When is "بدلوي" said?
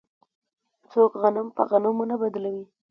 2.21-2.65